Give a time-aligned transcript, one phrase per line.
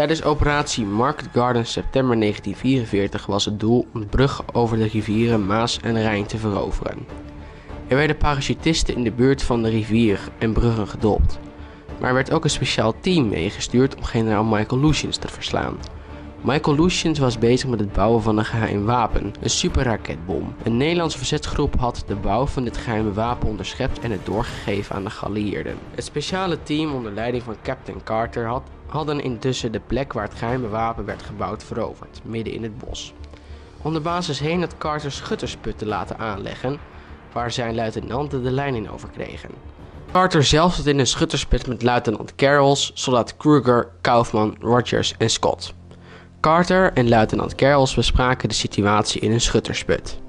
[0.00, 5.46] Tijdens operatie Market Garden september 1944 was het doel om de brug over de rivieren
[5.46, 7.06] Maas en Rijn te veroveren.
[7.88, 11.38] Er werden parachutisten in de buurt van de rivier en bruggen gedopt.
[11.98, 15.76] Maar er werd ook een speciaal team meegestuurd om generaal Michael Lucians te verslaan.
[16.42, 20.54] Michael Lucians was bezig met het bouwen van een geheim wapen, een superraketbom.
[20.62, 25.04] Een Nederlandse verzetsgroep had de bouw van dit geheime wapen onderschept en het doorgegeven aan
[25.04, 25.78] de geallieerden.
[25.94, 30.34] Het speciale team onder leiding van Captain Carter had, hadden intussen de plek waar het
[30.34, 33.12] geheime wapen werd gebouwd veroverd, midden in het bos.
[33.82, 36.78] Om de basis heen had Carter schuttersputten laten aanleggen,
[37.32, 39.50] waar zijn luitenanten de lijn in overkregen.
[40.12, 45.78] Carter zelf zat in een schuttersput met luitenant Carrolls, soldaat Kruger, Kaufman, Rogers en Scott.
[46.40, 50.20] Carter en luitenant Carrolls bespraken de situatie in een schuttersput.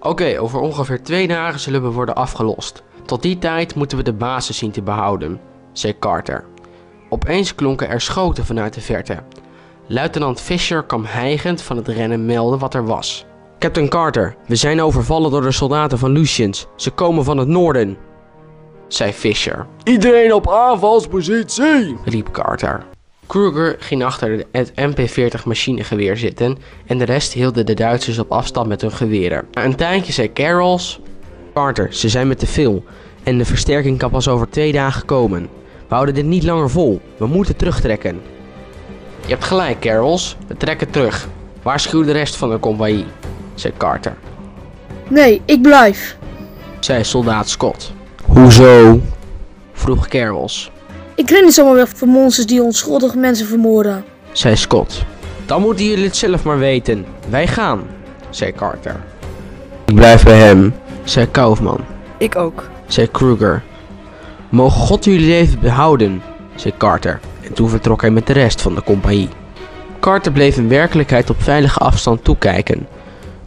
[0.00, 2.82] Oké, over ongeveer twee dagen zullen we worden afgelost.
[3.04, 5.40] Tot die tijd moeten we de basis zien te behouden,
[5.72, 6.44] zei Carter.
[7.08, 9.22] Opeens klonken er schoten vanuit de verte.
[9.86, 13.26] Luitenant Fisher kwam hijgend van het rennen melden wat er was.
[13.58, 16.66] Captain Carter, we zijn overvallen door de soldaten van Lucians.
[16.76, 17.96] Ze komen van het noorden,
[18.88, 19.66] zei Fisher.
[19.82, 21.96] Iedereen op aanvalspositie!
[22.04, 22.86] riep Carter.
[23.28, 28.68] Kruger ging achter het MP-40 machinegeweer zitten en de rest hielden de Duitsers op afstand
[28.68, 29.44] met hun geweren.
[29.52, 31.00] Na een tijdje zei Carrolls...
[31.54, 32.84] Carter, ze zijn met te veel
[33.22, 35.42] en de versterking kan pas over twee dagen komen.
[35.88, 37.00] We houden dit niet langer vol.
[37.16, 38.20] We moeten terugtrekken.
[39.20, 40.36] Je hebt gelijk, Carrolls.
[40.46, 41.28] We trekken terug.
[41.62, 43.04] Waarschuw de rest van de compagnie,
[43.54, 44.16] zei Carter.
[45.08, 46.16] Nee, ik blijf.
[46.80, 47.92] Zei soldaat Scott.
[48.24, 49.00] Hoezo?
[49.72, 50.70] vroeg Carrolls.
[51.18, 54.04] Ik ren niet zomaar weg van monsters die onschuldige mensen vermoorden.
[54.32, 55.04] zei Scott.
[55.46, 57.06] Dan moeten jullie het zelf maar weten.
[57.28, 57.82] Wij gaan,
[58.30, 58.96] zei Carter.
[59.86, 60.74] Ik blijf bij hem,
[61.04, 61.80] zei Kaufman.
[62.18, 62.68] Ik ook.
[62.86, 63.62] zei Kruger.
[64.48, 66.22] Mogen God jullie leven behouden,
[66.54, 67.20] zei Carter.
[67.40, 69.28] En toen vertrok hij met de rest van de compagnie.
[70.00, 72.86] Carter bleef in werkelijkheid op veilige afstand toekijken.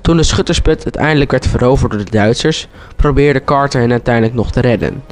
[0.00, 4.60] Toen de schuttersput uiteindelijk werd veroverd door de Duitsers, probeerde Carter hen uiteindelijk nog te
[4.60, 5.04] redden.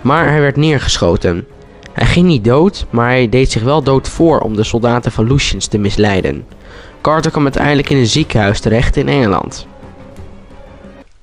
[0.00, 1.46] Maar hij werd neergeschoten.
[1.92, 5.26] Hij ging niet dood, maar hij deed zich wel dood voor om de soldaten van
[5.26, 6.44] Lucians te misleiden.
[7.00, 9.66] Carter kwam uiteindelijk in een ziekenhuis terecht in Engeland.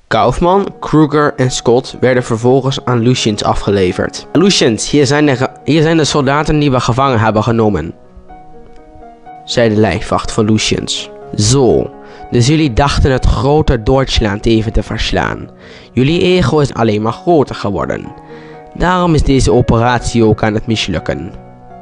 [0.06, 4.26] Kaufman, Kruger en Scott werden vervolgens aan Lucians afgeleverd.
[4.32, 7.94] Lucians, hier zijn, de hier zijn de soldaten die we gevangen hebben genomen,
[9.44, 11.10] zei de lijfwacht van Lucians.
[11.34, 11.90] Zo,
[12.30, 15.50] dus jullie dachten het grote Duitsland even te verslaan.
[15.92, 18.06] Jullie ego is alleen maar groter geworden.
[18.74, 21.32] Daarom is deze operatie ook aan het mislukken,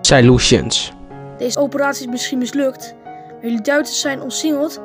[0.01, 0.93] zei Lucians.
[1.39, 4.81] Deze operatie is misschien mislukt, maar jullie Duitsers zijn omsingeld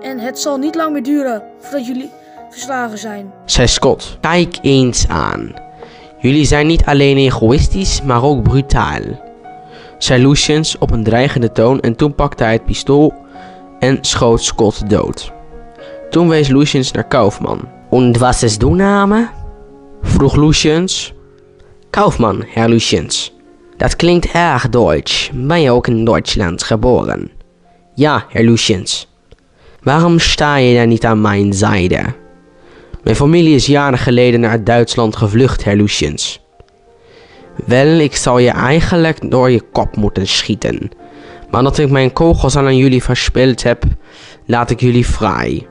[0.00, 2.10] en het zal niet lang meer duren voordat jullie
[2.50, 3.32] verslagen zijn.
[3.44, 4.18] zei Scott.
[4.20, 5.54] Kijk eens aan.
[6.18, 9.00] Jullie zijn niet alleen egoïstisch, maar ook brutaal.
[9.98, 13.14] zei Lucians op een dreigende toon en toen pakte hij het pistool
[13.78, 15.32] en schoot Scott dood.
[16.10, 17.68] Toen wees Lucians naar Kaufman.
[17.90, 19.28] Und was du Name?
[20.02, 21.15] vroeg Lucians.
[21.96, 23.32] Kaufman, Herr Lucians.
[23.76, 25.30] Dat klinkt erg Deutsch.
[25.34, 27.30] Ben je ook in Duitsland geboren?
[27.94, 29.08] Ja, Herr Lucians.
[29.82, 32.04] Waarom sta je dan niet aan mijn zijde?
[33.02, 36.40] Mijn familie is jaren geleden naar Duitsland gevlucht, Herr Lucians.
[37.66, 40.90] Wel, ik zou je eigenlijk door je kop moeten schieten.
[41.50, 43.84] Maar omdat ik mijn kogels aan jullie verspild heb,
[44.46, 45.66] laat ik jullie vrij.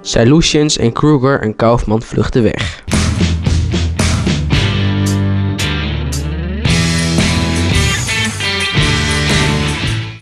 [0.00, 2.82] Zei Lucians en Kruger en Kaufman vluchtten weg.